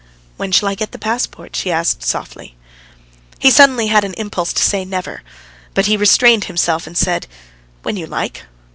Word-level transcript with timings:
"When 0.35 0.51
shall 0.51 0.67
I 0.67 0.73
get 0.73 0.93
the 0.93 0.97
passport?" 0.97 1.55
she 1.55 1.71
asked 1.71 2.01
softly. 2.01 2.57
He 3.37 3.51
suddenly 3.51 3.85
had 3.85 4.03
an 4.03 4.15
impulse 4.15 4.51
to 4.53 4.63
say 4.63 4.83
"Never"; 4.83 5.21
but 5.75 5.85
he 5.85 5.95
restrained 5.95 6.45
himself 6.45 6.87
and 6.87 6.97
said: 6.97 7.27
"When 7.83 7.97
you 7.97 8.07
like." 8.07 8.45